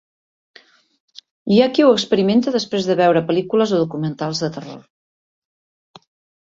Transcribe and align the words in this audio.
Hi 1.55 1.59
ha 1.59 1.67
qui 1.75 1.85
ho 1.89 1.93
experimenta 1.99 2.55
després 2.57 2.89
de 2.91 2.97
veure 3.03 3.25
pel·lícules 3.31 3.75
o 3.79 3.85
documentals 3.87 4.43
de 4.47 4.53
terror. 4.59 4.85